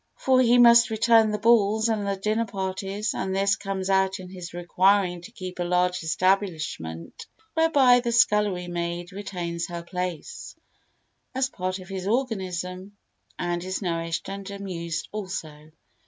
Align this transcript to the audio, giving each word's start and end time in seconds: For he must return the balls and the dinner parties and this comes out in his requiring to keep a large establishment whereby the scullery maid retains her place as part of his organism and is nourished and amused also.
For 0.17 0.41
he 0.41 0.57
must 0.57 0.89
return 0.89 1.29
the 1.29 1.37
balls 1.37 1.87
and 1.87 2.07
the 2.07 2.15
dinner 2.17 2.47
parties 2.47 3.13
and 3.13 3.35
this 3.35 3.55
comes 3.55 3.87
out 3.87 4.19
in 4.19 4.31
his 4.31 4.51
requiring 4.51 5.21
to 5.21 5.31
keep 5.31 5.59
a 5.59 5.63
large 5.63 6.01
establishment 6.01 7.27
whereby 7.53 7.99
the 7.99 8.11
scullery 8.11 8.67
maid 8.67 9.11
retains 9.11 9.67
her 9.67 9.83
place 9.83 10.55
as 11.35 11.49
part 11.51 11.77
of 11.77 11.87
his 11.89 12.07
organism 12.07 12.97
and 13.37 13.63
is 13.63 13.83
nourished 13.83 14.27
and 14.27 14.49
amused 14.49 15.07
also. 15.11 15.69